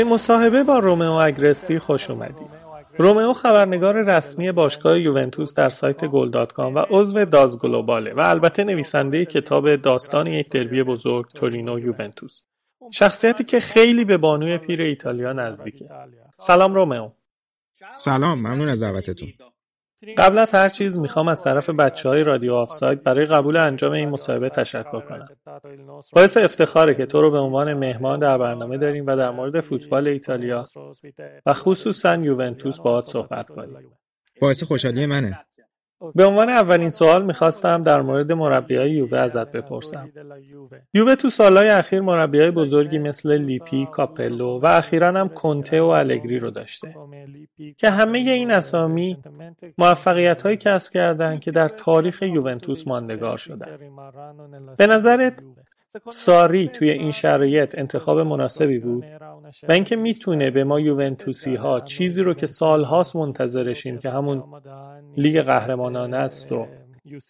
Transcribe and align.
به 0.00 0.04
مصاحبه 0.04 0.62
با 0.62 0.78
رومئو 0.78 1.12
اگرستی 1.12 1.78
خوش 1.78 2.10
اومدید. 2.10 2.50
رومئو 2.98 3.32
خبرنگار 3.32 4.02
رسمی 4.02 4.52
باشگاه 4.52 5.00
یوونتوس 5.00 5.54
در 5.54 5.68
سایت 5.68 6.04
گل 6.04 6.30
دات 6.30 6.52
کام 6.52 6.74
و 6.74 6.78
عضو 6.90 7.24
داز 7.24 7.58
گلوباله 7.58 8.14
و 8.14 8.20
البته 8.20 8.64
نویسنده 8.64 9.24
کتاب 9.24 9.76
داستان 9.76 10.26
یک 10.26 10.50
دربی 10.50 10.82
بزرگ 10.82 11.26
تورینو 11.34 11.78
یوونتوس. 11.78 12.40
شخصیتی 12.92 13.44
که 13.44 13.60
خیلی 13.60 14.04
به 14.04 14.16
بانوی 14.16 14.58
پیر 14.58 14.82
ایتالیا 14.82 15.32
نزدیکه. 15.32 15.88
سلام 16.38 16.74
رومئو. 16.74 17.10
سلام 17.94 18.38
ممنون 18.38 18.68
از 18.68 18.82
دعوتتون. 18.82 19.28
قبل 20.18 20.38
از 20.38 20.50
هر 20.50 20.68
چیز 20.68 20.98
می‌خوام 20.98 21.28
از 21.28 21.44
طرف 21.44 21.70
بچه 21.70 22.08
های 22.08 22.24
رادیو 22.24 22.54
آفساید 22.54 23.02
برای 23.02 23.26
قبول 23.26 23.56
انجام 23.56 23.92
این 23.92 24.08
مصاحبه 24.08 24.48
تشکر 24.48 25.00
کنم. 25.00 25.28
باعث 26.12 26.36
افتخاره 26.36 26.94
که 26.94 27.06
تو 27.06 27.20
رو 27.20 27.30
به 27.30 27.38
عنوان 27.38 27.74
مهمان 27.74 28.18
در 28.18 28.38
برنامه 28.38 28.78
داریم 28.78 29.06
و 29.06 29.16
در 29.16 29.30
مورد 29.30 29.60
فوتبال 29.60 30.08
ایتالیا 30.08 30.68
و 31.46 31.52
خصوصا 31.54 32.14
یوونتوس 32.14 32.80
باهات 32.80 33.04
صحبت 33.04 33.48
کنیم. 33.48 33.78
باعث 34.40 34.62
خوشحالی 34.62 35.06
منه. 35.06 35.44
به 36.14 36.24
عنوان 36.24 36.48
اولین 36.48 36.88
سوال 36.88 37.24
می‌خواستم 37.24 37.82
در 37.82 38.02
مورد 38.02 38.32
مربیای 38.32 38.90
یووه 38.90 39.18
ازت 39.18 39.52
بپرسم. 39.52 40.08
یووه 40.94 41.14
تو 41.14 41.30
سالهای 41.30 41.68
اخیر 41.68 42.00
مربیای 42.00 42.50
بزرگی 42.50 42.98
مثل 42.98 43.38
لیپی، 43.38 43.86
کاپلو 43.86 44.58
و 44.58 44.66
اخیرا 44.66 45.06
هم 45.06 45.28
کنته 45.28 45.82
و 45.82 45.86
الگری 45.86 46.38
رو 46.38 46.50
داشته 46.50 46.94
که 47.76 47.90
همه 47.90 48.18
این 48.18 48.50
اسامی 48.50 49.18
موفقیت 49.78 50.42
هایی 50.42 50.56
کسب 50.56 50.92
کردن 50.92 51.38
که 51.38 51.50
در 51.50 51.68
تاریخ 51.68 52.22
یوونتوس 52.22 52.86
ماندگار 52.86 53.36
شدن. 53.36 53.78
به 54.76 54.86
نظرت 54.86 55.42
ساری 56.10 56.68
توی 56.68 56.90
این 56.90 57.10
شرایط 57.10 57.78
انتخاب 57.78 58.18
مناسبی 58.18 58.78
بود؟ 58.78 59.04
و 59.68 59.72
اینکه 59.72 59.96
می‌تونه 59.96 60.50
به 60.50 60.64
ما 60.64 60.80
یوونتوسی 60.80 61.54
ها 61.54 61.80
چیزی 61.80 62.22
رو 62.22 62.34
که 62.34 62.46
سالهاست 62.46 63.16
منتظرشیم 63.16 63.98
که 63.98 64.10
همون 64.10 64.44
لیگ 65.16 65.40
قهرمانان 65.40 66.14
است 66.14 66.52
رو 66.52 66.68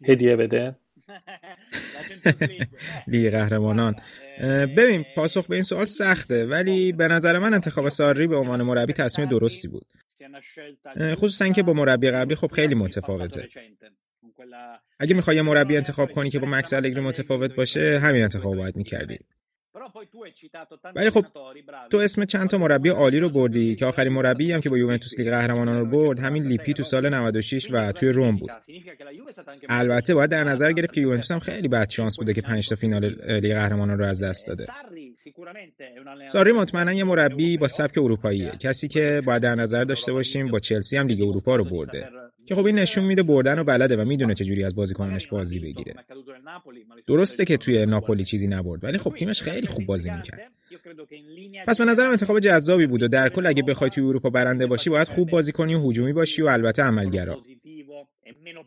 هدیه 0.08 0.36
بده؟ 0.36 0.76
لیگ 3.06 3.30
قهرمانان. 3.30 3.96
ببین 4.76 5.04
پاسخ 5.16 5.46
به 5.46 5.54
این 5.54 5.64
سوال 5.64 5.84
سخته 5.84 6.46
ولی 6.46 6.92
به 6.92 7.08
نظر 7.08 7.38
من 7.38 7.54
انتخاب 7.54 7.88
ساری 7.88 8.26
به 8.26 8.36
عنوان 8.36 8.62
مربی 8.62 8.92
تصمیم 8.92 9.28
درستی 9.28 9.68
بود. 9.68 9.86
خصوصا 11.14 11.48
که 11.48 11.62
با 11.62 11.72
مربی 11.72 12.10
قبلی 12.10 12.34
خب 12.34 12.50
خیلی 12.50 12.74
متفاوته. 12.74 13.48
اگه 14.98 15.14
می‌خوای 15.14 15.36
یه 15.36 15.42
مربی 15.42 15.76
انتخاب 15.76 16.12
کنی 16.12 16.30
که 16.30 16.38
با 16.38 16.46
مکس 16.46 16.72
الگری 16.72 17.00
متفاوت 17.00 17.54
باشه 17.54 17.98
همین 17.98 18.22
انتخاب 18.22 18.56
باید 18.56 18.76
می‌کردی. 18.76 19.18
ولی 20.94 21.10
خب 21.10 21.24
تو 21.90 21.98
اسم 21.98 22.24
چند 22.24 22.48
تا 22.48 22.58
مربی 22.58 22.88
عالی 22.88 23.18
رو 23.18 23.28
بردی 23.30 23.74
که 23.74 23.86
آخرین 23.86 24.12
مربی 24.12 24.52
هم 24.52 24.60
که 24.60 24.70
با 24.70 24.78
یوونتوس 24.78 25.18
لیگ 25.18 25.30
قهرمانان 25.30 25.78
رو 25.78 25.86
برد 25.86 26.20
همین 26.20 26.44
لیپی 26.44 26.74
تو 26.74 26.82
سال 26.82 27.08
96 27.14 27.68
و 27.70 27.92
توی 27.92 28.08
روم 28.08 28.36
بود 28.36 28.50
البته 29.68 30.14
باید 30.14 30.30
در 30.30 30.44
نظر 30.44 30.72
گرفت 30.72 30.94
که 30.94 31.00
یوونتوس 31.00 31.32
هم 31.32 31.38
خیلی 31.38 31.68
بد 31.68 31.90
شانس 31.90 32.18
بوده 32.18 32.34
که 32.34 32.42
5 32.42 32.68
تا 32.68 32.76
فینال 32.76 33.04
لیگ 33.40 33.54
قهرمانان 33.54 33.98
رو 33.98 34.04
از 34.04 34.22
دست 34.22 34.46
داده 34.46 34.66
ساری 36.26 36.52
مطمئنا 36.52 36.92
یه 36.92 37.04
مربی 37.04 37.56
با 37.56 37.68
سبک 37.68 37.98
اروپاییه 37.98 38.50
کسی 38.50 38.88
که 38.88 39.22
باید 39.26 39.42
در 39.42 39.54
نظر 39.54 39.84
داشته 39.84 40.12
باشیم 40.12 40.50
با 40.50 40.58
چلسی 40.58 40.96
هم 40.96 41.06
لیگ 41.06 41.22
اروپا 41.22 41.56
رو 41.56 41.64
برده 41.64 42.08
که 42.46 42.54
خب 42.54 42.66
این 42.66 42.78
نشون 42.78 43.04
میده 43.04 43.22
بردن 43.22 43.58
و 43.58 43.64
بلده 43.64 43.96
و 43.96 44.04
می‌دونه 44.04 44.34
چجوری 44.34 44.64
از 44.64 44.74
بازیکنانش 44.74 45.26
بازی 45.26 45.58
بگیره 45.58 45.94
درسته 47.06 47.44
که 47.44 47.56
توی 47.56 47.86
ناپولی 47.86 48.24
چیزی 48.24 48.46
نبرد 48.46 48.84
ولی 48.84 48.98
خب 48.98 49.14
تیمش 49.16 49.42
خیلی 49.42 49.59
خوب 49.66 49.86
بازی 49.86 50.10
می‌کرد. 50.10 50.40
پس 51.66 51.78
به 51.78 51.84
نظرم 51.84 52.10
انتخاب 52.10 52.40
جذابی 52.40 52.86
بود 52.86 53.02
و 53.02 53.08
در 53.08 53.28
کل 53.28 53.46
اگه 53.46 53.62
بخوای 53.62 53.90
توی 53.90 54.04
اروپا 54.04 54.30
برنده 54.30 54.66
باشی 54.66 54.90
باید 54.90 55.08
خوب 55.08 55.30
بازی 55.30 55.52
کنی 55.52 55.74
و 55.74 55.88
هجومی 55.88 56.12
باشی 56.12 56.42
و 56.42 56.46
البته 56.46 56.82
عملگرا. 56.82 57.42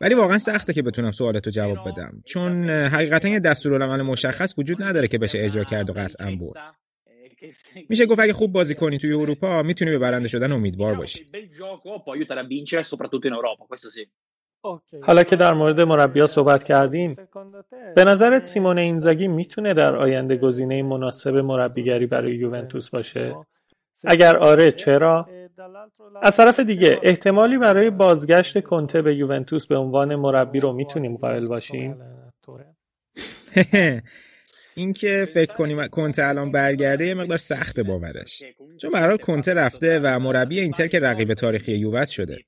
ولی 0.00 0.14
واقعا 0.14 0.38
سخته 0.38 0.72
که 0.72 0.82
بتونم 0.82 1.10
سوالتو 1.12 1.50
جواب 1.50 1.88
بدم. 1.88 2.22
چون 2.24 2.70
حقیقتا 2.70 3.28
یه 3.28 3.40
دستورالعمل 3.40 4.02
مشخص 4.02 4.54
وجود 4.58 4.82
نداره 4.82 5.08
که 5.08 5.18
بشه 5.18 5.38
اجرا 5.40 5.64
کرد 5.64 5.90
و 5.90 5.92
قطعا 5.92 6.36
برد. 6.36 6.56
میشه 7.90 8.06
گفت 8.06 8.20
اگه 8.20 8.32
خوب 8.32 8.52
بازی 8.52 8.74
کنی 8.74 8.98
توی 8.98 9.12
اروپا 9.12 9.62
می‌تونی 9.62 9.90
به 9.90 9.98
برنده 9.98 10.28
شدن 10.28 10.52
امیدوار 10.52 10.94
باشی. 10.94 11.26
حالا 15.02 15.22
که 15.22 15.36
در 15.36 15.54
مورد 15.54 15.80
مربیا 15.80 16.26
صحبت 16.26 16.62
کردیم 16.62 17.16
به 17.96 18.04
نظرت 18.04 18.44
سیمون 18.44 18.78
اینزاگی 18.78 19.28
می‌تونه 19.28 19.74
در 19.74 19.96
آینده 19.96 20.36
گزینه 20.36 20.82
مناسب 20.82 21.36
مربیگری 21.36 22.06
برای 22.06 22.34
یوونتوس 22.36 22.90
باشه؟ 22.90 23.36
اگر 24.04 24.36
آره 24.36 24.72
چرا؟ 24.72 25.28
از 26.22 26.36
طرف 26.36 26.60
دیگه 26.60 27.00
احتمالی 27.02 27.58
برای 27.58 27.90
بازگشت 27.90 28.60
کنته 28.60 29.02
به 29.02 29.14
یوونتوس 29.14 29.66
به 29.66 29.76
عنوان 29.76 30.14
مربی 30.14 30.60
رو 30.60 30.72
می‌تونیم 30.72 31.16
قائل 31.16 31.46
باشیم؟ 31.46 31.96
اینکه 34.76 35.28
فکر 35.34 35.52
کنیم 35.52 35.88
کنته 35.88 36.24
الان 36.24 36.52
برگرده 36.52 37.06
یه 37.06 37.14
مقدار 37.14 37.38
سخت 37.38 37.80
باورش. 37.80 38.42
چون 38.80 38.90
به 38.92 39.16
کنته 39.16 39.54
رفته 39.54 40.00
و 40.00 40.18
مربی 40.18 40.60
اینتر 40.60 40.86
که 40.86 40.98
رقیب 40.98 41.34
تاریخی 41.34 41.72
یووت 41.72 42.08
شده. 42.08 42.38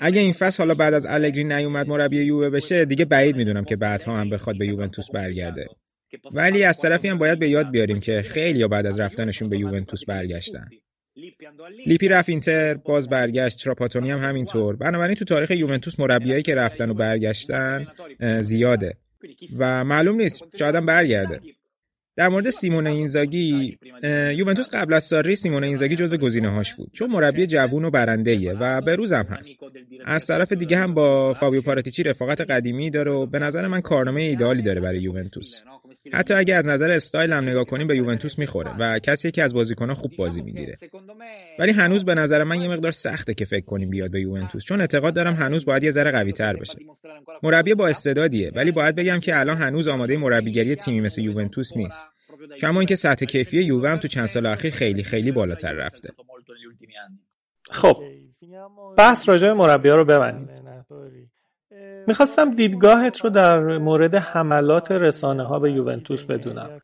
اگه 0.00 0.20
این 0.20 0.32
فصل 0.32 0.62
حالا 0.62 0.74
بعد 0.74 0.94
از 0.94 1.06
الگری 1.06 1.44
نیومد 1.44 1.88
مربی 1.88 2.24
یووه 2.24 2.50
بشه 2.50 2.84
دیگه 2.84 3.04
بعید 3.04 3.36
می‌دونم 3.36 3.64
که 3.64 3.76
بعدها 3.76 4.20
هم 4.20 4.30
بخواد 4.30 4.58
به 4.58 4.66
یوونتوس 4.66 5.10
برگرده. 5.10 5.66
ولی 6.32 6.64
از 6.64 6.80
طرفی 6.80 7.08
هم 7.08 7.18
باید 7.18 7.38
به 7.38 7.48
یاد 7.48 7.70
بیاریم 7.70 8.00
که 8.00 8.22
خیلی 8.22 8.66
بعد 8.66 8.86
از 8.86 9.00
رفتنشون 9.00 9.48
به 9.48 9.58
یوونتوس 9.58 10.04
برگشتن. 10.04 10.68
لیپی 11.86 12.08
رفت 12.08 12.28
اینتر 12.28 12.74
باز 12.74 13.08
برگشت. 13.08 13.64
تراپاتونی 13.64 14.10
هم 14.10 14.18
همینطور. 14.18 14.76
بنابراین 14.76 15.14
تو 15.14 15.24
تاریخ 15.24 15.50
یوونتوس 15.50 16.00
مربیایی 16.00 16.42
که 16.42 16.54
رفتن 16.54 16.90
و 16.90 16.94
برگشتن 16.94 17.86
زیاده. 18.40 18.96
و 19.58 19.84
معلوم 19.84 20.16
نیست 20.16 20.42
شاید 20.58 20.74
هم 20.74 20.86
برگرده. 20.86 21.40
در 22.16 22.28
مورد 22.28 22.50
سیمون 22.50 22.86
اینزاگی 22.86 23.78
یوونتوس 24.36 24.74
قبل 24.74 24.92
از 24.92 25.04
ساری 25.04 25.36
سیمون 25.36 25.64
اینزاگی 25.64 25.96
جزو 25.96 26.16
گزینه 26.16 26.50
هاش 26.50 26.74
بود. 26.74 26.90
چون 26.92 27.10
مربی 27.10 27.46
جوون 27.46 27.84
و 27.84 27.90
برنده 27.90 28.52
و 28.52 28.80
به 28.80 28.96
روزم 28.96 29.26
هست. 29.30 29.58
از 30.10 30.26
طرف 30.26 30.52
دیگه 30.52 30.78
هم 30.78 30.94
با 30.94 31.34
فابیو 31.34 31.62
پاراتیچی 31.62 32.02
رفاقت 32.02 32.40
قدیمی 32.40 32.90
داره 32.90 33.10
و 33.10 33.26
به 33.26 33.38
نظر 33.38 33.66
من 33.66 33.80
کارنامه 33.80 34.22
ایدئالی 34.22 34.62
داره 34.62 34.80
برای 34.80 35.02
یوونتوس. 35.02 35.62
حتی 36.12 36.34
اگر 36.34 36.58
از 36.58 36.66
نظر 36.66 36.90
استایل 36.90 37.32
هم 37.32 37.48
نگاه 37.48 37.64
کنیم 37.64 37.86
به 37.86 37.96
یوونتوس 37.96 38.38
می‌خوره 38.38 38.76
و 38.78 38.98
کسی 38.98 39.30
که 39.30 39.42
از 39.42 39.54
بازیکنها 39.54 39.94
خوب 39.94 40.12
بازی 40.16 40.42
می‌گیره. 40.42 40.76
ولی 41.58 41.72
هنوز 41.72 42.04
به 42.04 42.14
نظر 42.14 42.44
من 42.44 42.62
یه 42.62 42.68
مقدار 42.68 42.92
سخته 42.92 43.34
که 43.34 43.44
فکر 43.44 43.64
کنیم 43.64 43.90
بیاد 43.90 44.10
به 44.10 44.20
یوونتوس 44.20 44.64
چون 44.64 44.80
اعتقاد 44.80 45.14
دارم 45.14 45.34
هنوز 45.34 45.64
باید 45.64 45.82
یه 45.82 45.90
ذره 45.90 46.10
قوی 46.10 46.32
تر 46.32 46.56
بشه 46.56 46.78
مربی 47.42 47.74
با 47.74 47.88
استعدادیه 47.88 48.52
ولی 48.54 48.70
باید 48.70 48.94
بگم 48.94 49.20
که 49.20 49.38
الان 49.38 49.56
هنوز 49.56 49.88
آماده 49.88 50.16
مربیگری 50.16 50.76
تیمی 50.76 51.00
مثل 51.00 51.22
یوونتوس 51.22 51.76
نیست. 51.76 52.08
کما 52.60 52.80
اینکه 52.80 52.96
سطح 52.96 53.26
کیفی 53.26 53.62
یووه 53.62 53.88
هم 53.88 53.96
تو 53.96 54.08
چند 54.08 54.26
سال 54.26 54.46
اخیر 54.46 54.70
خیلی 54.70 55.02
خیلی 55.02 55.32
بالاتر 55.32 55.72
رفته. 55.72 56.08
خب 57.70 57.96
بحث 58.96 59.28
راجع 59.28 59.76
به 59.76 59.94
رو 59.94 60.04
ببندیم. 60.04 60.48
می‌خواستم 62.06 62.54
دیدگاهت 62.54 63.20
رو 63.20 63.30
در 63.30 63.78
مورد 63.78 64.14
حملات 64.14 64.92
رسانه 64.92 65.42
ها 65.42 65.58
به 65.58 65.72
یوونتوس 65.72 66.24
بدونم. 66.24 66.80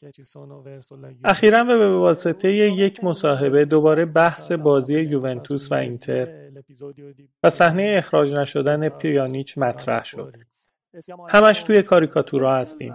اخیرا 1.25 1.65
به 1.65 1.89
واسطه 1.89 2.53
یک 2.53 3.05
مصاحبه 3.05 3.65
دوباره 3.65 4.05
بحث 4.05 4.53
بازی 4.53 5.01
یوونتوس 5.01 5.73
و 5.73 5.75
اینتر 5.75 6.51
و 7.43 7.51
صحنه 7.51 7.95
اخراج 7.99 8.35
نشدن 8.35 8.89
پیانیچ 8.89 9.59
مطرح 9.59 10.05
شد. 10.05 10.35
همش 11.29 11.63
توی 11.63 11.83
کاریکاتورا 11.83 12.57
هستیم. 12.57 12.95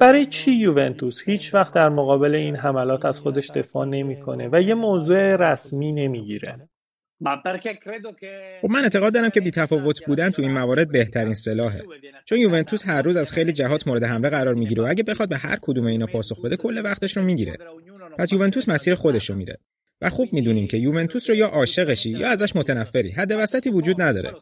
برای 0.00 0.26
چی 0.26 0.50
یوونتوس؟ 0.50 1.22
هیچ 1.24 1.54
وقت 1.54 1.74
در 1.74 1.88
مقابل 1.88 2.34
این 2.34 2.56
حملات 2.56 3.04
از 3.04 3.20
خودش 3.20 3.50
دفاع 3.50 3.86
نمی‌کنه 3.86 4.48
و 4.52 4.62
یه 4.62 4.74
موضوع 4.74 5.36
رسمی 5.36 5.92
نمی‌گیره. 5.92 6.69
خب 8.62 8.70
من 8.70 8.82
اعتقاد 8.82 9.14
دارم 9.14 9.30
که 9.30 9.40
بیتفاوت 9.40 10.04
بودن 10.06 10.30
تو 10.30 10.42
این 10.42 10.52
موارد 10.52 10.92
بهترین 10.92 11.34
سلاحه. 11.34 11.82
چون 12.24 12.38
یوونتوس 12.38 12.86
هر 12.86 13.02
روز 13.02 13.16
از 13.16 13.30
خیلی 13.30 13.52
جهات 13.52 13.86
مورد 13.86 14.04
حمله 14.04 14.28
قرار 14.28 14.54
می‌گیره 14.54 14.82
و 14.82 14.86
اگه 14.86 15.02
بخواد 15.02 15.28
به 15.28 15.36
هر 15.36 15.58
کدوم 15.62 15.86
اینا 15.86 16.06
پاسخ 16.06 16.40
بده 16.40 16.56
کل 16.56 16.80
وقتش 16.84 17.16
رو 17.16 17.22
می‌گیره. 17.22 17.56
پس 18.18 18.32
یوونتوس 18.32 18.68
مسیر 18.68 18.94
خودش 18.94 19.30
رو 19.30 19.36
میره 19.36 19.58
و 20.00 20.10
خوب 20.10 20.32
می‌دونیم 20.32 20.66
که 20.66 20.76
یوونتوس 20.76 21.30
رو 21.30 21.36
یا 21.36 21.46
عاشقشی 21.46 22.10
یا 22.10 22.28
ازش 22.28 22.56
متنفری. 22.56 23.10
حد 23.10 23.32
وسطی 23.32 23.70
وجود 23.70 24.02
نداره. 24.02 24.32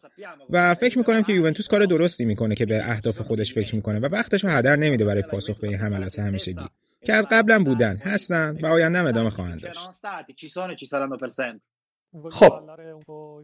و 0.50 0.74
فکر 0.74 0.98
می‌کنم 0.98 1.22
که 1.22 1.32
یوونتوس 1.32 1.68
کار 1.68 1.84
درستی 1.84 2.24
می‌کنه 2.24 2.54
که 2.54 2.66
به 2.66 2.90
اهداف 2.90 3.20
خودش 3.20 3.54
فکر 3.54 3.74
می‌کنه 3.74 3.98
و 3.98 4.06
وقتش 4.06 4.44
رو 4.44 4.50
هدر 4.50 4.76
نمیده 4.76 5.04
برای 5.04 5.22
پاسخ 5.22 5.60
به 5.60 5.68
این 5.68 5.76
حملات 5.76 6.18
همیشگی. 6.18 6.66
که 7.06 7.12
از 7.14 7.26
قبلا 7.30 7.58
بودن 7.58 7.96
هستن 7.96 8.58
و 8.62 8.66
آینده 8.66 9.00
ادامه 9.00 9.30
خواهند 9.30 9.60
داشت. 9.60 9.80
خب 12.30 12.52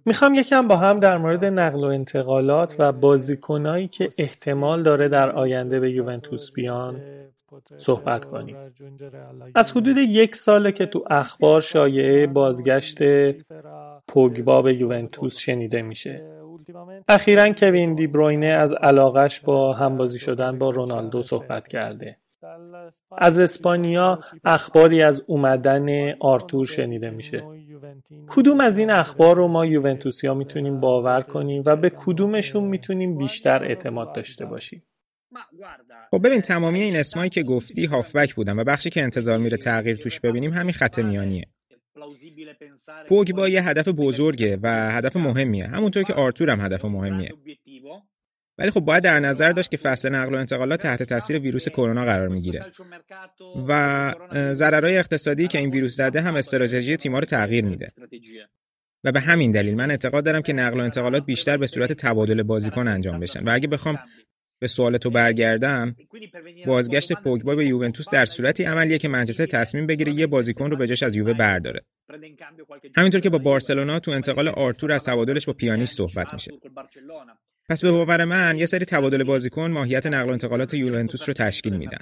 می‌خوام 0.04 0.34
یکم 0.34 0.68
با 0.68 0.76
هم 0.76 1.00
در 1.00 1.18
مورد 1.18 1.44
نقل 1.44 1.84
و 1.84 1.86
انتقالات 1.86 2.76
و 2.78 2.92
بازیکنایی 2.92 3.88
که 3.88 4.08
احتمال 4.18 4.82
داره 4.82 5.08
در 5.08 5.30
آینده 5.30 5.80
به 5.80 5.90
یوونتوس 5.90 6.52
بیان 6.52 7.00
صحبت 7.76 8.24
کنیم. 8.24 8.56
از 9.54 9.72
حدود 9.72 9.96
یک 9.96 10.36
ساله 10.36 10.72
که 10.72 10.86
تو 10.86 11.04
اخبار 11.10 11.60
شایعه 11.60 12.26
بازگشت 12.26 12.98
پوگبا 14.08 14.62
به 14.62 14.74
یوونتوس 14.74 15.38
شنیده 15.38 15.82
میشه. 15.82 16.22
اخیرا 17.08 17.52
کوین 17.52 17.94
دیبروینه 17.94 18.46
از 18.46 18.72
علاقش 18.72 19.40
با 19.40 19.72
همبازی 19.72 20.18
شدن 20.18 20.58
با 20.58 20.70
رونالدو 20.70 21.22
صحبت 21.22 21.68
کرده. 21.68 22.16
از 23.18 23.38
اسپانیا 23.38 24.18
اخباری 24.44 25.02
از 25.02 25.22
اومدن 25.26 26.14
آرتور 26.20 26.66
شنیده 26.66 27.10
میشه. 27.10 27.44
کدوم 28.26 28.60
از 28.60 28.78
این 28.78 28.90
اخبار 28.90 29.36
رو 29.36 29.48
ما 29.48 29.66
یوونتوسیا 29.66 30.34
می‌تونیم 30.34 30.80
باور 30.80 31.22
کنیم 31.22 31.62
و 31.66 31.76
به 31.76 31.90
کدومشون 31.96 32.64
می‌تونیم 32.64 33.18
بیشتر 33.18 33.64
اعتماد 33.64 34.14
داشته 34.14 34.46
باشیم؟ 34.46 34.82
خب 36.10 36.26
ببین 36.26 36.40
تمامی 36.40 36.82
این 36.82 36.96
اسمایی 36.96 37.30
که 37.30 37.42
گفتی 37.42 37.84
هافبک 37.84 38.34
بودن 38.34 38.58
و 38.58 38.64
بخشی 38.64 38.90
که 38.90 39.02
انتظار 39.02 39.38
میره 39.38 39.56
تغییر 39.56 39.96
توش 39.96 40.20
ببینیم 40.20 40.52
همین 40.52 40.72
خط 40.72 40.98
میانیه. 40.98 41.46
با 43.36 43.48
یه 43.48 43.68
هدف 43.68 43.88
بزرگه 43.88 44.58
و 44.62 44.92
هدف 44.92 45.16
مهمیه. 45.16 45.66
همونطور 45.66 46.02
که 46.02 46.14
آرتور 46.14 46.50
هم 46.50 46.60
هدف 46.60 46.84
مهمیه. 46.84 47.30
ولی 48.58 48.70
خب 48.70 48.80
باید 48.80 49.04
در 49.04 49.20
نظر 49.20 49.52
داشت 49.52 49.70
که 49.70 49.76
فصل 49.76 50.08
نقل 50.08 50.34
و 50.34 50.38
انتقالات 50.38 50.80
تحت 50.80 51.02
تاثیر 51.02 51.38
ویروس 51.38 51.68
کرونا 51.68 52.04
قرار 52.04 52.28
می‌گیره. 52.28 52.66
و 53.68 54.14
ضررهای 54.52 54.96
اقتصادی 54.96 55.48
که 55.48 55.58
این 55.58 55.70
ویروس 55.70 55.96
زده 55.96 56.20
هم 56.20 56.36
استراتژی 56.36 56.96
تیم‌ها 56.96 57.18
رو 57.18 57.24
تغییر 57.24 57.64
میده. 57.64 57.86
و 59.04 59.12
به 59.12 59.20
همین 59.20 59.50
دلیل 59.50 59.74
من 59.74 59.90
اعتقاد 59.90 60.24
دارم 60.24 60.42
که 60.42 60.52
نقل 60.52 60.80
و 60.80 60.82
انتقالات 60.82 61.26
بیشتر 61.26 61.56
به 61.56 61.66
صورت 61.66 61.92
تبادل 61.92 62.42
بازیکن 62.42 62.88
انجام 62.88 63.20
بشن. 63.20 63.48
و 63.48 63.50
اگه 63.54 63.68
بخوام 63.68 63.98
به 64.58 64.66
سوال 64.66 64.96
تو 64.96 65.10
برگردم 65.10 65.96
بازگشت 66.66 67.12
پوگبا 67.12 67.54
به 67.54 67.66
یوونتوس 67.66 68.10
در 68.10 68.24
صورتی 68.24 68.64
عملیه 68.64 68.98
که 68.98 69.08
منچستر 69.08 69.46
تصمیم 69.46 69.86
بگیره 69.86 70.12
یه 70.12 70.26
بازیکن 70.26 70.70
رو 70.70 70.76
به 70.76 70.86
جاش 70.86 71.02
از 71.02 71.16
یووه 71.16 71.32
برداره. 71.32 71.80
همینطور 72.96 73.20
که 73.20 73.30
با 73.30 73.38
بارسلونا 73.38 73.98
تو 73.98 74.10
انتقال 74.10 74.48
آرتور 74.48 74.92
از 74.92 75.04
تبادلش 75.04 75.46
با 75.46 75.52
پیانیش 75.52 75.88
صحبت 75.88 76.32
میشه. 76.32 76.50
پس 77.68 77.82
به 77.82 77.90
باور 77.90 78.24
من 78.24 78.58
یه 78.58 78.66
سری 78.66 78.84
تبادل 78.84 79.24
بازیکن 79.24 79.70
ماهیت 79.70 80.06
نقل 80.06 80.28
و 80.28 80.32
انتقالات 80.32 80.74
یوونتوس 80.74 81.28
رو 81.28 81.34
تشکیل 81.34 81.76
میدن. 81.76 81.98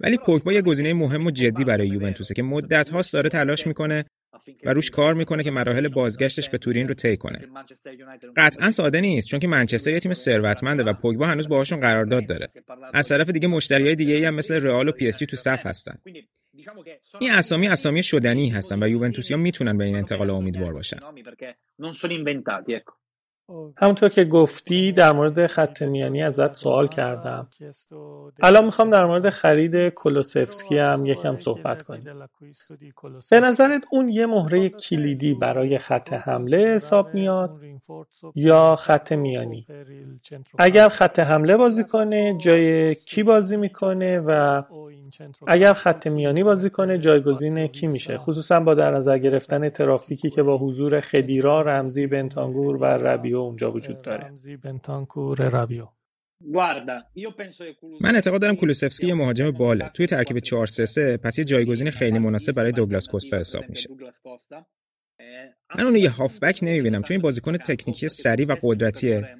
ولی 0.00 0.16
پوگبا 0.16 0.52
یه 0.52 0.62
گزینه 0.62 0.94
مهم 0.94 1.26
و 1.26 1.30
جدی 1.30 1.64
برای 1.64 1.88
یوونتوسه 1.88 2.34
که 2.34 2.42
مدت 2.42 2.88
هاست 2.88 3.12
داره 3.12 3.28
تلاش 3.28 3.66
می‌کنه 3.66 4.04
و 4.64 4.72
روش 4.72 4.90
کار 4.90 5.14
می‌کنه 5.14 5.44
که 5.44 5.50
مراحل 5.50 5.88
بازگشتش 5.88 6.50
به 6.50 6.58
تورین 6.58 6.88
رو 6.88 6.94
طی 6.94 7.16
کنه. 7.16 7.38
قطعا 8.36 8.70
ساده 8.70 9.00
نیست 9.00 9.28
چون 9.28 9.40
که 9.40 9.48
منچستر 9.48 9.90
یه 9.90 10.00
تیم 10.00 10.14
ثروتمنده 10.14 10.84
و 10.84 10.92
پوگبا 10.92 11.26
هنوز 11.26 11.48
باهاشون 11.48 11.80
قرارداد 11.80 12.26
داره. 12.26 12.46
از 12.94 13.08
طرف 13.08 13.30
دیگه 13.30 13.48
مشتریای 13.48 13.94
دیگه 13.94 14.26
هم 14.26 14.34
مثل 14.34 14.54
رئال 14.54 14.88
و 14.88 14.92
پی 14.92 15.12
تو 15.12 15.36
صف 15.36 15.66
هستن. 15.66 15.98
این 17.20 17.30
اسامی 17.30 17.68
اسامی 17.68 18.02
شدنی 18.02 18.48
هستن 18.48 18.82
و 18.82 18.88
یوونتوسیا 18.88 19.36
می‌تونن 19.36 19.78
به 19.78 19.84
این 19.84 19.96
انتقال 19.96 20.30
امیدوار 20.30 20.72
باشن. 20.72 20.98
همونطور 23.76 24.08
که 24.08 24.24
گفتی 24.24 24.92
در 24.92 25.12
مورد 25.12 25.46
خط 25.46 25.82
میانی 25.82 26.22
ازت 26.22 26.54
سوال 26.54 26.88
کردم. 26.88 27.48
الان 28.42 28.64
می‌خوام 28.64 28.90
در 28.90 29.06
مورد 29.06 29.30
خرید 29.30 29.88
کلوسفسکی 29.88 30.78
هم 30.78 31.06
یکم 31.06 31.38
صحبت 31.38 31.82
کنیم. 31.82 32.04
به 33.30 33.40
نظرت 33.40 33.82
اون 33.92 34.08
یه 34.08 34.26
مهره 34.26 34.68
کلیدی 34.68 35.34
برای 35.34 35.78
خط 35.78 36.12
حمله 36.12 36.58
حساب 36.58 37.14
میاد 37.14 37.60
یا 38.34 38.76
خط 38.76 39.12
میانی؟ 39.12 39.66
اگر 40.58 40.88
خط 40.88 41.18
حمله 41.18 41.56
بازی 41.56 41.84
کنه 41.84 42.38
جای 42.38 42.94
کی 42.94 43.22
بازی 43.22 43.56
می‌کنه 43.56 44.20
و 44.20 44.62
اگر 45.46 45.72
خط 45.72 46.06
میانی 46.06 46.42
بازی 46.42 46.70
کنه 46.70 46.98
جایگزین 46.98 47.66
کی 47.66 47.86
میشه؟ 47.86 48.18
خصوصا 48.18 48.60
با 48.60 48.74
در 48.74 48.90
نظر 48.90 49.18
گرفتن 49.18 49.68
ترافیکی 49.68 50.30
که 50.30 50.42
با 50.42 50.58
حضور 50.58 51.00
خدیرا 51.00 51.62
رمزی 51.62 52.06
بنتانگور 52.06 52.76
و 52.76 52.84
ربیو 52.84 53.37
اونجا 53.40 53.72
وجود 53.72 54.02
داره. 54.02 54.32
من 58.00 58.14
اعتقاد 58.14 58.40
دارم 58.40 58.56
کولوسفسکی 58.56 59.06
یه 59.06 59.14
مهاجم 59.14 59.50
باله. 59.50 59.90
توی 59.94 60.06
ترکیب 60.06 60.38
4 60.38 60.66
3 60.66 60.86
3 60.86 61.16
پس 61.16 61.38
یه 61.38 61.44
جایگزین 61.44 61.90
خیلی 61.90 62.18
مناسب 62.18 62.52
برای 62.52 62.72
دوگلاس 62.72 63.08
کوستا 63.08 63.38
حساب 63.38 63.64
میشه. 63.68 63.90
من 65.76 65.84
اونو 65.84 65.96
یه 65.96 66.10
هافبک 66.10 66.58
نمی‌بینم 66.62 67.02
چون 67.02 67.14
این 67.14 67.22
بازیکن 67.22 67.56
تکنیکی 67.56 68.08
سریع 68.08 68.46
و 68.46 68.56
قدرتیه. 68.62 69.36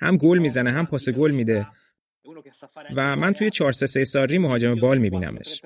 هم 0.00 0.16
گل 0.16 0.38
می‌زنه 0.38 0.70
هم 0.70 0.86
پاس 0.86 1.08
گل 1.08 1.30
میده. 1.30 1.66
و 2.96 3.16
من 3.16 3.32
توی 3.32 3.50
4 3.50 3.72
3 3.72 4.04
ساری 4.04 4.38
مهاجم 4.38 4.74
بال 4.74 4.98
میبینمش. 4.98 5.62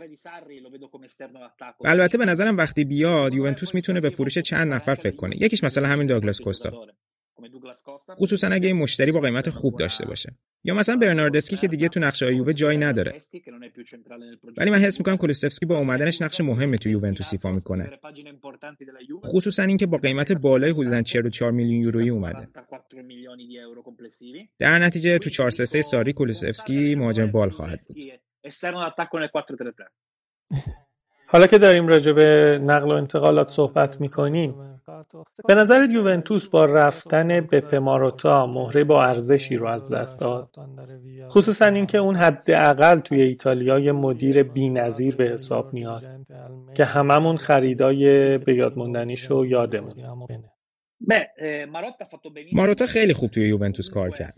و 1.84 1.88
البته 1.88 2.18
به 2.18 2.24
نظرم 2.24 2.56
وقتی 2.56 2.84
بیاد 2.84 3.34
یوونتوس 3.34 3.74
می‌تونه 3.74 4.00
به 4.00 4.10
فروش 4.10 4.38
چند 4.38 4.72
نفر 4.72 4.94
فکر 4.94 5.16
کنه. 5.16 5.42
یکیش 5.42 5.64
مثلا 5.64 5.88
همین 5.88 6.06
داگلاس 6.06 6.40
کوستا 6.40 6.86
خصوصا 8.18 8.48
اگه 8.48 8.66
این 8.66 8.76
مشتری 8.76 9.12
با 9.12 9.20
قیمت 9.20 9.50
خوب 9.50 9.78
داشته 9.78 10.06
باشه. 10.06 10.32
یا 10.64 10.74
مثلا 10.74 10.96
برناردسکی 10.96 11.56
که 11.56 11.68
دیگه 11.68 11.88
تو 11.88 12.00
نقشه 12.00 12.34
یووه 12.34 12.52
جایی 12.52 12.78
نداره. 12.78 13.12
ولی 14.56 14.70
من 14.70 14.78
حس 14.78 14.98
می‌کنم 14.98 15.16
کولوسفسکی 15.16 15.66
با 15.66 15.78
اومدنش 15.78 16.22
نقش 16.22 16.40
مهمی 16.40 16.78
تو 16.78 16.88
یوونتوس 16.88 17.32
ایفا 17.32 17.50
می‌کنه. 17.52 17.90
خصوصا 19.24 19.62
اینکه 19.62 19.86
با 19.86 19.98
قیمت 19.98 20.32
بالای 20.32 20.70
حدودا 20.70 21.02
44 21.02 21.52
میلیون 21.52 21.82
یورویی 21.82 22.08
اومده. 22.10 22.48
در 24.58 24.78
نتیجه 24.78 25.18
تو 25.18 25.30
4 25.30 25.50
3 25.50 25.82
ساری 25.82 26.12
کولوسفسکی 26.12 26.94
مهاجم 26.94 27.26
بال 27.26 27.50
خواهد 27.50 27.80
بود. 27.88 27.96
حالا 31.34 31.46
که 31.46 31.58
داریم 31.58 31.88
راجع 31.88 32.12
به 32.12 32.60
نقل 32.62 32.92
و 32.92 32.94
انتقالات 32.94 33.50
صحبت 33.50 34.00
می‌کنیم 34.00 34.54
به 35.48 35.54
نظر 35.54 35.86
یوونتوس 35.90 36.46
با 36.46 36.64
رفتن 36.64 37.40
به 37.40 37.60
پماروتا 37.60 38.46
مهره 38.46 38.84
با 38.84 39.02
ارزشی 39.02 39.56
رو 39.56 39.66
از 39.66 39.92
دست 39.92 40.20
داد. 40.20 40.48
خصوصا 41.28 41.66
اینکه 41.66 41.98
اون 41.98 42.16
حداقل 42.16 42.98
توی 42.98 43.22
ایتالیا 43.22 43.78
یه 43.78 43.92
مدیر 43.92 44.42
بی‌نظیر 44.42 45.16
به 45.16 45.24
حساب 45.24 45.72
میاد 45.72 46.02
که 46.74 46.84
هممون 46.84 47.36
خریدای 47.36 48.38
به 48.38 48.54
یاد 48.54 48.78
موندنیشو 48.78 49.46
یادمون 49.46 49.94
ماروتا 52.52 52.86
خیلی 52.86 53.12
خوب 53.12 53.30
توی 53.30 53.48
یوونتوس 53.48 53.90
کار 53.90 54.10
کرد. 54.10 54.34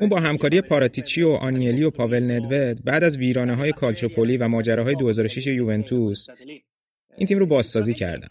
اون 0.00 0.08
با 0.08 0.20
همکاری 0.20 0.60
پاراتیچی 0.60 1.22
و 1.22 1.28
آنیلی 1.28 1.84
و 1.84 1.90
پاول 1.90 2.30
ندوید 2.30 2.84
بعد 2.84 3.04
از 3.04 3.18
ویرانه 3.18 3.56
های 3.56 3.72
کالچوپولی 3.72 4.36
و 4.36 4.48
ماجراهای 4.48 4.94
2006 4.94 5.46
یوونتوس 5.46 6.26
این 7.16 7.26
تیم 7.26 7.38
رو 7.38 7.46
بازسازی 7.46 7.94
کردن. 7.94 8.28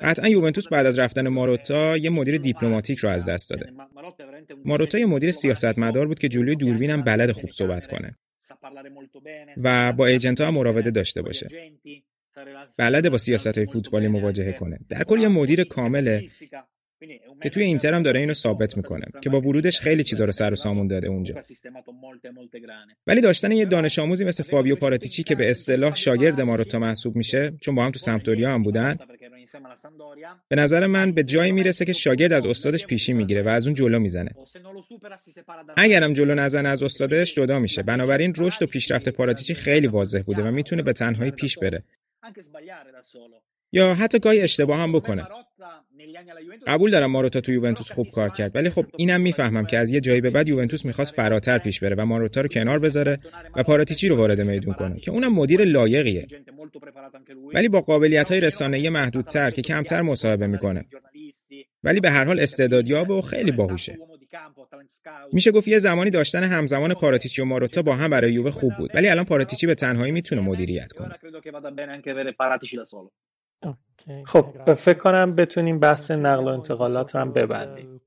قطعا 0.00 0.28
یوونتوس 0.28 0.68
بعد 0.68 0.86
از 0.86 0.98
رفتن 0.98 1.28
ماروتا 1.28 1.96
یه 1.96 2.10
مدیر 2.10 2.36
دیپلماتیک 2.36 2.98
رو 2.98 3.08
از 3.08 3.24
دست 3.24 3.50
داده. 3.50 3.72
ماروتا 4.64 4.98
یه 4.98 5.06
مدیر 5.06 5.30
سیاستمدار 5.30 6.06
بود 6.06 6.18
که 6.18 6.28
جلوی 6.28 6.56
دوربین 6.56 6.90
هم 6.90 7.02
بلد 7.02 7.32
خوب 7.32 7.50
صحبت 7.50 7.86
کنه 7.86 8.18
و 9.64 9.92
با 9.92 10.06
ایجنت 10.06 10.40
ها 10.40 10.50
مراوده 10.50 10.90
داشته 10.90 11.22
باشه. 11.22 11.48
بلده 12.78 13.10
با 13.10 13.18
سیاست 13.18 13.58
های 13.58 13.66
فوتبالی 13.66 14.08
مواجهه 14.08 14.52
کنه. 14.52 14.78
در 14.88 15.04
کل 15.04 15.20
یه 15.20 15.28
مدیر 15.28 15.64
کامله 15.64 16.26
که 17.42 17.50
توی 17.50 17.62
اینتر 17.62 17.94
هم 17.94 18.02
داره 18.02 18.20
اینو 18.20 18.34
ثابت 18.34 18.76
می‌کنه 18.76 19.06
که 19.22 19.30
با 19.30 19.40
ورودش 19.40 19.80
خیلی 19.80 20.04
چیزا 20.04 20.24
رو 20.24 20.32
سر 20.32 20.52
و 20.52 20.56
سامون 20.56 20.86
داده 20.86 21.08
اونجا. 21.08 21.34
ولی 23.06 23.20
داشتن 23.20 23.52
یه 23.52 23.64
دانش 23.64 23.98
آموزی 23.98 24.24
مثل 24.24 24.42
فابیو 24.42 24.76
پاراتیچی 24.76 25.22
که 25.22 25.34
به 25.34 25.50
اصطلاح 25.50 25.94
شاگرد 25.94 26.40
ماروتا 26.40 26.78
محسوب 26.78 27.16
میشه 27.16 27.52
چون 27.60 27.74
با 27.74 27.84
هم 27.84 27.90
تو 27.90 27.98
سمتوریا 27.98 28.50
هم 28.50 28.62
بودن 28.62 28.96
به 30.48 30.56
نظر 30.56 30.86
من 30.86 31.12
به 31.12 31.24
جایی 31.24 31.52
می‌رسه 31.52 31.84
که 31.84 31.92
شاگرد 31.92 32.32
از 32.32 32.46
استادش 32.46 32.86
پیشی 32.86 33.12
می‌گیره 33.12 33.42
و 33.42 33.48
از 33.48 33.66
اون 33.66 33.74
جلو 33.74 33.98
می‌زنه. 33.98 34.30
اگرم 35.76 36.12
جلو 36.12 36.34
نزنه 36.34 36.68
از 36.68 36.82
استادش 36.82 37.34
جدا 37.34 37.58
میشه. 37.58 37.82
بنابراین 37.82 38.34
رشد 38.38 38.62
و 38.62 38.66
پیشرفت 38.66 39.08
پاراتیچی 39.08 39.54
خیلی 39.54 39.86
واضح 39.86 40.22
بوده 40.22 40.42
و 40.42 40.50
می‌تونه 40.50 40.82
به 40.82 40.92
تنهایی 40.92 41.30
پیش 41.30 41.58
بره. 41.58 41.82
یا 43.72 43.94
حتی 43.94 44.18
گاهی 44.18 44.40
اشتباه 44.40 44.78
هم 44.78 44.92
بکنه. 44.92 45.26
قبول 46.66 46.90
دارم 46.90 47.10
ماروتا 47.10 47.40
تو 47.40 47.52
یوونتوس 47.52 47.92
خوب 47.92 48.08
کار 48.08 48.28
کرد 48.28 48.56
ولی 48.56 48.70
خب 48.70 48.86
اینم 48.96 49.20
می‌فهمم 49.20 49.66
که 49.66 49.78
از 49.78 49.90
یه 49.90 50.00
جایی 50.00 50.20
به 50.20 50.30
بعد 50.30 50.48
یوونتوس 50.48 50.84
می‌خواست 50.84 51.14
فراتر 51.14 51.58
پیش 51.58 51.80
بره 51.80 51.96
و 51.98 52.04
ماروتا 52.04 52.40
رو 52.40 52.48
کنار 52.48 52.78
بذاره 52.78 53.18
و 53.56 53.62
پاراتیچی 53.62 54.08
رو 54.08 54.16
وارد 54.16 54.40
میدون 54.40 54.74
کنه؟ 54.74 55.00
که 55.00 55.10
اونم 55.10 55.34
مدیر 55.34 55.64
لایقیه. 55.64 56.26
ولی 57.54 57.68
با 57.68 57.80
قابلیت 57.80 58.30
های 58.30 58.40
رسانه‌ای 58.40 58.88
محدودتر 58.88 59.50
که 59.50 59.62
کمتر 59.62 60.02
مصاحبه 60.02 60.46
می‌کنه. 60.46 60.84
ولی 61.82 62.00
به 62.00 62.10
هر 62.10 62.24
حال 62.24 62.40
استعدادیابه 62.40 63.14
و 63.14 63.20
خیلی 63.20 63.52
باهوشه. 63.52 63.98
میشه 65.32 65.50
گفت 65.52 65.68
یه 65.68 65.78
زمانی 65.78 66.10
داشتن 66.10 66.44
همزمان 66.44 66.94
پاراتیچی 66.94 67.42
و 67.42 67.44
ماروتا 67.44 67.82
با 67.82 67.96
هم 67.96 68.10
برای 68.10 68.32
یووه 68.32 68.50
خوب 68.50 68.76
بود 68.78 68.90
ولی 68.94 69.08
الان 69.08 69.24
پاراتیچی 69.24 69.66
به 69.66 69.74
تنهایی 69.74 70.12
می‌تونه 70.12 70.40
مدیریت 70.40 70.92
کنه. 70.92 71.18
خب 74.26 74.74
فکر 74.74 74.98
کنم 74.98 75.34
بتونیم 75.34 75.78
بحث 75.78 76.10
نقل 76.10 76.44
و 76.44 76.48
انتقالات 76.48 77.14
رو 77.14 77.20
هم 77.20 77.32
ببندیم. 77.32 78.00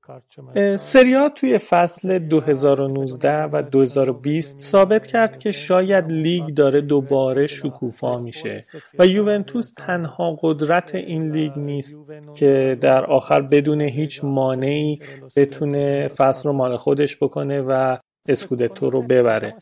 سریا 0.76 1.28
توی 1.28 1.58
فصل 1.58 2.18
2019 2.18 3.42
و 3.44 3.62
2020 3.62 4.60
ثابت 4.60 5.06
کرد 5.06 5.38
که 5.38 5.52
شاید 5.52 6.12
لیگ 6.12 6.54
داره 6.54 6.80
دوباره 6.80 7.46
شکوفا 7.46 8.18
میشه 8.18 8.64
و 8.98 9.06
یوونتوس 9.06 9.72
تنها 9.72 10.38
قدرت 10.40 10.94
این 10.94 11.30
لیگ 11.30 11.52
نیست 11.56 11.96
که 12.34 12.78
در 12.80 13.04
آخر 13.04 13.40
بدون 13.42 13.80
هیچ 13.80 14.24
مانعی 14.24 15.00
بتونه 15.36 16.08
فصل 16.08 16.48
رو 16.48 16.52
مال 16.52 16.76
خودش 16.76 17.16
بکنه 17.16 17.60
و 17.60 17.96
اسکودتو 18.28 18.90
رو 18.90 19.02
ببره. 19.02 19.54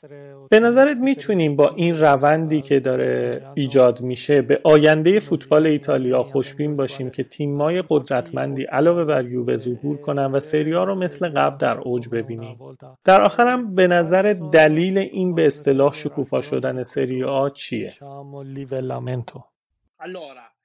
به 0.51 0.61
نظرت 0.61 0.97
می‌تونیم 0.97 1.57
با 1.57 1.75
این 1.77 2.01
روندی 2.01 2.61
که 2.61 2.81
داره 2.81 3.43
ایجاد 3.55 4.01
میشه 4.01 4.43
به 4.43 4.61
آینده 4.65 5.21
فوتبال 5.21 5.67
ایتالیا 5.67 6.23
خوشبین 6.23 6.77
باشیم 6.77 7.11
که 7.11 7.23
تیمای 7.25 7.83
قدرتمندی 7.89 8.63
علاوه 8.63 9.05
بر 9.05 9.25
یووه 9.25 9.57
ظهور 9.57 9.97
کنن 9.97 10.27
و 10.27 10.41
سریا 10.41 10.85
رو 10.85 10.95
مثل 10.95 11.29
قبل 11.29 11.57
در 11.57 11.79
اوج 11.79 12.09
ببینیم. 12.09 12.59
در 13.05 13.23
آخرم 13.23 13.75
به 13.75 13.87
نظر 13.87 14.35
دلیل 14.53 14.99
این 14.99 15.35
به 15.35 15.47
اصطلاح 15.47 15.93
شکوفا 15.93 16.41
شدن 16.41 16.83
سریا 16.83 17.49
چیه؟ 17.55 17.93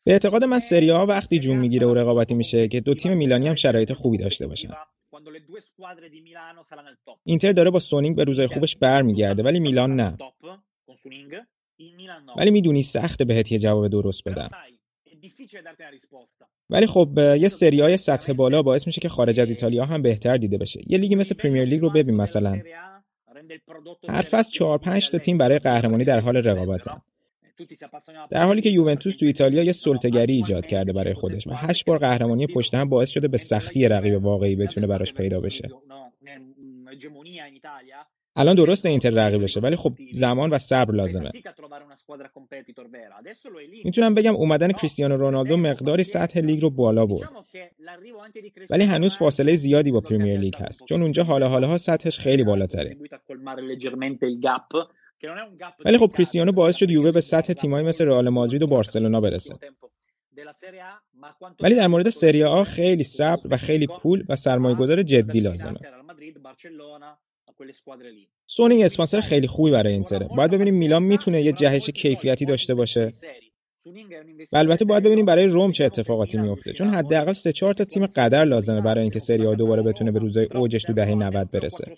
به 0.05 0.11
اعتقاد 0.11 0.43
من 0.43 0.59
سریا 0.59 1.05
وقتی 1.09 1.39
جون 1.39 1.57
می‌گیره 1.57 1.87
و 1.87 1.93
رقابتی 1.93 2.33
میشه 2.33 2.67
که 2.67 2.79
دو 2.79 2.93
تیم 2.93 3.17
میلانی 3.17 3.47
هم 3.47 3.55
شرایط 3.55 3.93
خوبی 3.93 4.17
داشته 4.17 4.47
باشن. 4.47 4.69
اینتر 7.23 7.51
داره 7.51 7.69
با 7.69 7.79
سونینگ 7.79 8.15
به 8.15 8.23
روزای 8.23 8.47
خوبش 8.47 8.75
برمیگرده 8.75 9.43
ولی 9.43 9.59
میلان 9.59 9.95
نه 9.95 10.17
ولی 12.37 12.51
می‌دونی 12.51 12.81
سخته 12.81 13.25
بهت 13.25 13.51
یه 13.51 13.59
جواب 13.59 13.87
درست 13.87 14.27
بدم 14.27 14.49
ولی 16.69 16.87
خب 16.87 17.09
یه 17.17 17.47
سریای 17.47 17.97
سطح 17.97 18.33
بالا 18.33 18.61
باعث 18.61 18.87
میشه 18.87 19.01
که 19.01 19.09
خارج 19.09 19.39
از 19.39 19.49
ایتالیا 19.49 19.85
هم 19.85 20.01
بهتر 20.01 20.37
دیده 20.37 20.57
بشه 20.57 20.79
یه 20.87 20.97
لیگ 20.97 21.13
مثل 21.13 21.35
پریمیر 21.35 21.65
لیگ 21.65 21.81
رو 21.81 21.89
ببین 21.89 22.15
مثلا 22.15 22.61
هر 24.09 24.21
فصل 24.21 24.51
4 24.51 24.77
5 24.77 25.09
تا 25.09 25.17
تیم 25.17 25.37
برای 25.37 25.59
قهرمانی 25.59 26.05
در 26.05 26.19
حال 26.19 26.37
رقابتن 26.37 27.01
در 28.29 28.43
حالی 28.43 28.61
که 28.61 28.69
یوونتوس 28.69 29.15
تو 29.15 29.25
ایتالیا 29.25 29.63
یه 29.63 29.71
سلطه‌گری 29.71 30.33
ایجاد 30.33 30.65
کرده 30.65 30.93
برای 30.93 31.13
خودش 31.13 31.47
و 31.47 31.53
هشت 31.53 31.85
بار 31.85 31.97
قهرمانی 31.97 32.47
پشت 32.47 32.73
هم 32.73 32.89
باعث 32.89 33.09
شده 33.09 33.27
به 33.27 33.37
سختی 33.37 33.87
رقیب 33.87 34.25
واقعی 34.25 34.55
بتونه 34.55 34.87
براش 34.87 35.13
پیدا 35.13 35.39
بشه. 35.39 35.69
الان 38.35 38.55
درست 38.55 38.85
اینتر 38.85 39.09
رقیبشه 39.09 39.59
ولی 39.59 39.75
خب 39.75 39.93
زمان 40.11 40.49
و 40.49 40.57
صبر 40.57 40.93
لازمه. 40.93 41.31
می‌تونم 43.83 44.15
بگم 44.15 44.35
اومدن 44.35 44.71
کریستیانو 44.71 45.17
رونالدو 45.17 45.57
مقداری 45.57 46.03
سطح 46.03 46.39
لیگ 46.39 46.61
رو 46.61 46.69
بالا 46.69 47.05
برد. 47.05 47.29
ولی 48.69 48.83
هنوز 48.83 49.15
فاصله 49.15 49.55
زیادی 49.55 49.91
با 49.91 50.01
پریمیر 50.01 50.39
لیگ 50.39 50.55
هست. 50.55 50.85
چون 50.85 51.01
اونجا 51.01 51.23
حالا 51.23 51.49
حالا 51.49 51.67
ها 51.67 51.77
سطحش 51.77 52.19
خیلی 52.19 52.43
بالاتره. 52.43 52.97
ولی 55.85 55.97
خب 55.97 56.11
کریستیانو 56.15 56.51
باعث 56.51 56.75
شد 56.75 56.91
یووه 56.91 57.11
به 57.11 57.21
سطح 57.21 57.53
تیمایی 57.53 57.85
مثل 57.85 58.05
رئال 58.05 58.29
مادرید 58.29 58.63
و 58.63 58.67
بارسلونا 58.67 59.21
برسه. 59.21 59.55
ولی 61.61 61.75
در 61.75 61.87
مورد 61.87 62.09
سری 62.09 62.43
آ 62.43 62.63
خیلی 62.63 63.03
صبر 63.03 63.41
و 63.45 63.57
خیلی 63.57 63.87
پول 63.87 64.23
و 64.29 64.35
سرمایه 64.35 64.75
گذار 64.75 65.03
جدی 65.03 65.39
لازمه. 65.39 65.79
سونینگ 68.47 68.81
اسپانسر 68.81 69.19
خیلی 69.19 69.47
خوبی 69.47 69.71
برای 69.71 69.93
اینتره. 69.93 70.27
باید 70.37 70.51
ببینیم 70.51 70.75
میلان 70.75 71.03
می‌تونه 71.03 71.41
یه 71.41 71.51
جهش 71.51 71.89
کیفیتی 71.89 72.45
داشته 72.45 72.75
باشه؟ 72.75 73.11
و 74.51 74.57
البته 74.57 74.85
باید 74.85 75.03
ببینیم 75.03 75.25
برای 75.25 75.45
روم 75.45 75.71
چه 75.71 75.85
اتفاقاتی 75.85 76.37
میفته 76.37 76.73
چون 76.73 76.87
حداقل 76.87 77.33
سه 77.33 77.51
چهار 77.51 77.73
تا 77.73 77.83
تیم 77.83 78.05
قدر 78.05 78.45
لازمه 78.45 78.81
برای 78.81 79.01
اینکه 79.01 79.19
سری 79.19 79.47
آ 79.47 79.55
دوباره 79.55 79.83
بتونه 79.83 80.11
به 80.11 80.19
روزای 80.19 80.47
اوجش 80.55 80.83
تو 80.83 80.93
دهه 80.93 81.15
90 81.15 81.51
برسه. 81.51 81.93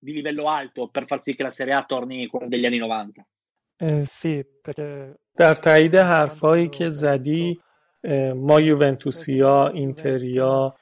Di 0.00 0.12
livello 0.12 0.48
alto 0.48 0.88
per 0.88 1.06
far 1.06 1.20
sì 1.20 1.36
che 1.36 1.42
la 1.42 1.50
Serie 1.50 1.74
A 1.74 1.84
torni 1.84 2.26
quella 2.26 2.48
degli 2.48 2.66
anni 2.66 2.78
90. 2.78 3.26
در 5.36 5.54
تایید 5.54 5.94
حرفایی 5.94 6.68
که 6.68 6.88
زدی 6.88 7.60
ما 8.34 8.60
یوونتوسیا 8.60 9.68
اینتریا 9.68 10.74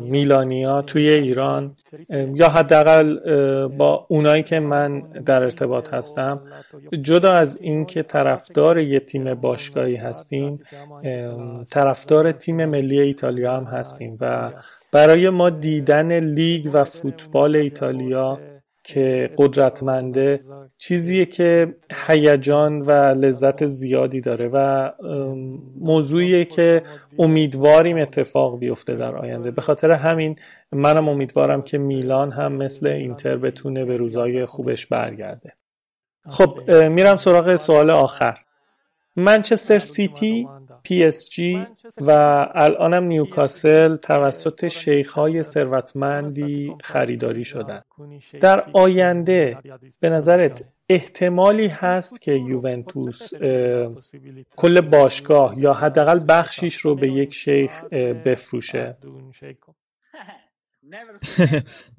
میلانیا 0.00 0.82
توی 0.82 1.08
ایران 1.08 1.76
یا 2.34 2.48
حداقل 2.48 3.18
با 3.68 4.06
اونایی 4.08 4.42
که 4.42 4.60
من 4.60 5.00
در 5.00 5.42
ارتباط 5.42 5.94
هستم 5.94 6.40
جدا 7.02 7.32
از 7.32 7.58
اینکه 7.60 8.02
طرفدار 8.02 8.78
یه 8.78 9.00
تیم 9.00 9.34
باشگاهی 9.34 9.96
هستیم 9.96 10.58
طرفدار 11.70 12.32
تیم 12.32 12.64
ملی 12.66 13.00
ایتالیا 13.00 13.56
هم 13.56 13.64
هستیم 13.64 14.16
و 14.20 14.52
برای 14.92 15.30
ما 15.30 15.50
دیدن 15.50 16.20
لیگ 16.20 16.70
و 16.72 16.84
فوتبال 16.84 17.56
ایتالیا 17.56 18.38
که 18.84 19.30
قدرتمنده 19.38 20.40
چیزیه 20.78 21.26
که 21.26 21.76
هیجان 22.06 22.80
و 22.80 22.90
لذت 22.92 23.66
زیادی 23.66 24.20
داره 24.20 24.50
و 24.52 24.90
موضوعیه 25.80 26.44
که 26.44 26.82
امیدواریم 27.18 27.96
اتفاق 27.96 28.58
بیفته 28.58 28.96
در 28.96 29.16
آینده. 29.16 29.50
به 29.50 29.62
خاطر 29.62 29.90
همین 29.90 30.36
منم 30.72 31.08
امیدوارم 31.08 31.62
که 31.62 31.78
میلان 31.78 32.32
هم 32.32 32.52
مثل 32.52 32.86
اینتر 32.86 33.36
بتونه 33.36 33.84
به 33.84 33.92
روزای 33.92 34.46
خوبش 34.46 34.86
برگرده. 34.86 35.52
خب 36.28 36.70
میرم 36.70 37.16
سراغ 37.16 37.56
سوال 37.56 37.90
آخر. 37.90 38.38
منچستر 39.16 39.78
سیتی 39.78 40.48
پی 40.86 41.04
اس 41.04 41.30
جی 41.30 41.66
و 42.00 42.10
الانم 42.54 43.04
نیوکاسل 43.04 43.96
توسط 43.96 44.68
شیخهای 44.68 45.42
ثروتمندی 45.42 46.74
خریداری 46.82 47.44
شدن. 47.44 47.82
در 48.40 48.64
آینده 48.72 49.58
به 50.00 50.10
نظرت 50.10 50.64
احتمالی 50.88 51.66
هست 51.66 52.20
که 52.20 52.32
یوونتوس 52.32 53.34
کل 54.56 54.80
باشگاه 54.80 55.60
یا 55.60 55.72
حداقل 55.72 56.20
بخشیش 56.28 56.76
رو 56.76 56.94
به 56.94 57.08
یک 57.08 57.34
شیخ 57.34 57.84
بفروشه. 58.24 58.96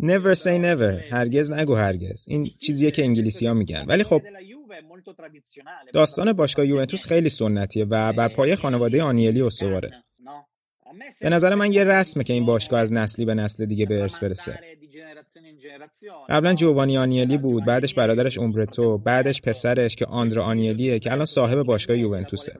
Never 0.01 0.35
say 0.35 0.57
never 0.59 1.13
هرگز 1.13 1.51
نگو 1.51 1.75
هرگز 1.75 2.25
این 2.27 2.51
چیزیه 2.59 2.91
که 2.91 3.03
انگلیسی 3.03 3.47
ها 3.47 3.53
میگن 3.53 3.85
ولی 3.87 4.03
خب 4.03 4.21
داستان 5.93 6.33
باشگاه 6.33 6.67
یوونتوس 6.67 7.05
خیلی 7.05 7.29
سنتیه 7.29 7.85
و 7.85 8.13
بر 8.13 8.27
پایه 8.27 8.55
خانواده 8.55 9.03
آنیلی 9.03 9.41
استواره 9.41 10.03
به 11.21 11.29
نظر 11.29 11.55
من 11.55 11.73
یه 11.73 11.83
رسمه 11.83 12.23
که 12.23 12.33
این 12.33 12.45
باشگاه 12.45 12.79
از 12.79 12.93
نسلی 12.93 13.25
به 13.25 13.33
نسل 13.33 13.65
دیگه 13.65 13.85
به 13.85 14.01
ارث 14.01 14.19
برسه 14.19 14.59
قبلا 16.29 16.53
جوانی 16.53 16.97
آنیلی 16.97 17.37
بود 17.37 17.65
بعدش 17.65 17.93
برادرش 17.93 18.37
اومبرتو 18.37 18.97
بعدش 18.97 19.41
پسرش 19.41 19.95
که 19.95 20.05
آندرا 20.05 20.43
آنیلیه 20.43 20.99
که 20.99 21.11
الان 21.11 21.25
صاحب 21.25 21.63
باشگاه 21.63 21.97
یوونتوسه 21.97 22.53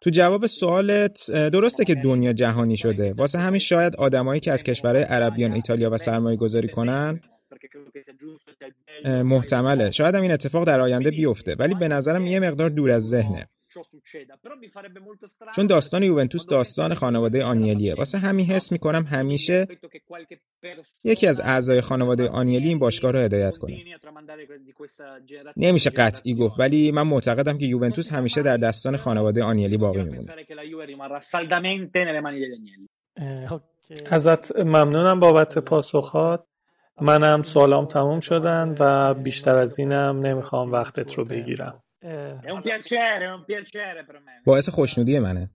تو 0.00 0.10
جواب 0.10 0.46
سوالت 0.46 1.30
درسته 1.30 1.84
که 1.84 1.94
دنیا 1.94 2.32
جهانی 2.32 2.76
شده. 2.76 3.12
واسه 3.12 3.38
همین 3.38 3.58
شاید 3.58 3.96
آدمایی 3.96 4.40
که 4.40 4.52
از 4.52 4.62
کشورهای 4.62 5.04
عربیان 5.04 5.52
ایتالیا 5.52 5.90
و 5.90 5.98
سرمایه 5.98 6.36
گذاری 6.36 6.68
کنن 6.68 7.20
محتمله. 9.04 9.90
شاید 9.90 10.14
هم 10.14 10.22
این 10.22 10.30
اتفاق 10.30 10.64
در 10.64 10.80
آینده 10.80 11.10
بیفته 11.10 11.56
ولی 11.58 11.74
به 11.74 11.88
نظرم 11.88 12.26
یه 12.26 12.40
مقدار 12.40 12.70
دور 12.70 12.90
از 12.90 13.08
ذهنه. 13.08 13.48
چون 15.56 15.66
داستان 15.66 16.02
یوونتوس 16.02 16.46
داستان 16.46 16.94
خانواده 16.94 17.44
آنیلیه 17.44 17.94
واسه 17.94 18.18
همین 18.18 18.46
حس 18.46 18.72
می‌کنم 18.72 19.02
همیشه 19.02 19.66
یکی 21.04 21.26
از 21.26 21.40
اعضای 21.40 21.80
خانواده 21.80 22.28
آنیلی 22.28 22.68
این 22.68 22.78
باشگاه 22.78 23.10
رو 23.10 23.18
هدایت 23.18 23.56
کنه. 23.56 23.84
نمیشه 25.56 25.90
قطعی 25.90 26.34
گفت 26.34 26.60
ولی 26.60 26.92
من 26.92 27.02
معتقدم 27.02 27.58
که 27.58 27.66
یوونتوس 27.66 28.12
همیشه 28.12 28.42
در 28.42 28.56
داستان 28.56 28.96
خانواده 28.96 29.42
آنیلی 29.44 29.76
باقی 29.76 30.02
میمونه 30.02 30.34
ازت 34.06 34.56
ممنونم 34.56 35.20
بابت 35.20 35.58
پاسخات. 35.58 36.44
منم 37.00 37.42
سوالام 37.42 37.86
تموم 37.86 38.20
شدن 38.20 38.74
و 38.80 39.14
بیشتر 39.14 39.56
از 39.56 39.78
اینم 39.78 40.26
نمی‌خوام 40.26 40.72
وقتت 40.72 41.14
رو 41.14 41.24
بگیرم. 41.24 41.83
باعث 44.44 44.68
خوشنودی 44.68 45.18
منه 45.18 45.50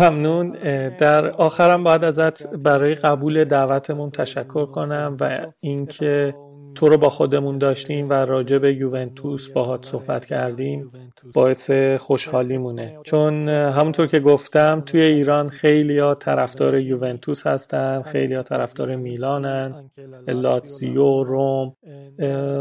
ممنون 0.00 0.50
در 0.88 1.30
آخرم 1.30 1.84
باید 1.84 2.04
ازت 2.04 2.46
برای 2.46 2.94
قبول 2.94 3.44
دعوتمون 3.44 4.10
تشکر 4.10 4.66
کنم 4.66 5.16
و 5.20 5.52
اینکه 5.60 6.34
تو 6.74 6.88
رو 6.88 6.98
با 6.98 7.08
خودمون 7.08 7.58
داشتیم 7.58 8.10
و 8.10 8.12
راجع 8.12 8.58
به 8.58 8.74
یوونتوس 8.74 9.48
باهات 9.48 9.86
صحبت 9.86 10.26
کردیم. 10.26 10.92
باعث 11.34 11.70
خوشحالیمونه. 11.98 12.98
چون 13.02 13.48
همونطور 13.48 14.06
که 14.06 14.20
گفتم 14.20 14.82
توی 14.86 15.00
ایران 15.00 15.48
خیلی 15.48 15.98
ها 15.98 16.14
طرفدار 16.14 16.78
یوونتوس 16.78 17.46
هستن 17.46 18.02
خیلی 18.02 18.34
ها 18.34 18.42
طرفدار 18.42 18.96
میلانن 18.96 19.90
لاتزیو 20.28 21.22
روم. 21.22 21.76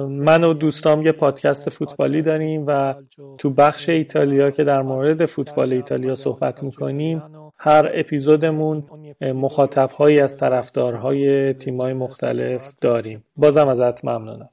من 0.10 0.44
و 0.44 0.54
دوستام 0.54 1.02
یه 1.02 1.12
پادکست 1.12 1.70
فوتبالی 1.70 2.22
داریم 2.22 2.64
و 2.68 2.96
تو 3.38 3.50
بخش 3.50 3.90
ایتالیا 3.90 4.52
که 4.52 4.64
در 4.64 4.82
مورد 4.82 5.26
فوتبال 5.26 5.74
ایتالیا 5.74 6.16
صحبت 6.16 6.64
می‌کنیم 6.64 7.24
هر 7.62 7.92
اپیزودمون 7.94 8.84
مخاطب 9.22 9.90
هایی 9.90 10.20
از 10.20 10.38
طرفدارهای 10.38 11.54
تیمای 11.54 11.94
مختلف 11.94 12.74
داریم. 12.82 13.24
بازم 13.36 13.68
ازت 13.68 14.06
ممنونم. 14.06 14.50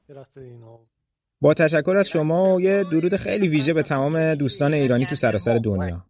با 1.40 1.54
تشکر 1.54 1.96
از 1.96 2.08
شما 2.08 2.54
و 2.54 2.60
یه 2.60 2.84
درود 2.84 3.16
خیلی 3.16 3.48
ویژه 3.48 3.72
به 3.72 3.82
تمام 3.82 4.34
دوستان 4.34 4.74
ایرانی 4.74 5.06
تو 5.06 5.14
سراسر 5.14 5.58
دنیا. 5.58 6.04